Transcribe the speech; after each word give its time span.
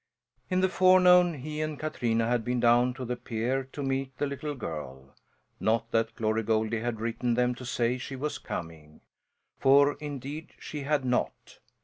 In 0.49 0.61
the 0.61 0.67
forenoon 0.67 1.35
he 1.35 1.61
and 1.61 1.77
Katrina 1.77 2.27
had 2.27 2.43
been 2.43 2.59
down 2.59 2.95
to 2.95 3.05
the 3.05 3.15
pier 3.15 3.65
to 3.71 3.83
meet 3.83 4.17
the 4.17 4.25
little 4.25 4.55
girl. 4.55 5.13
Not 5.59 5.91
that 5.91 6.15
Glory 6.15 6.41
Goldie 6.41 6.79
had 6.79 6.99
written 6.99 7.35
them 7.35 7.53
to 7.53 7.65
say 7.67 7.99
she 7.99 8.15
was 8.15 8.39
coming, 8.39 9.01
for 9.59 9.93
indeed 9.99 10.53
she 10.57 10.81
had 10.81 11.05
not! 11.05 11.59